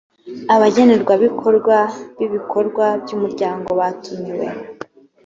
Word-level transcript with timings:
abagenerwa 0.55 1.13
bikorwa 1.23 1.77
b’ibikorwa 2.17 2.85
by’umuryango 3.01 3.69
batumiwe 3.79 4.47